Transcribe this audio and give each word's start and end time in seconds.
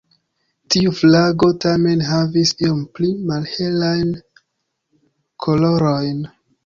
Tiu 0.75 0.93
flago 0.99 1.49
tamen 1.65 2.01
havis 2.07 2.53
iom 2.67 2.79
pli 2.95 3.09
malhelajn 3.33 4.17
kolorojn. 5.47 6.25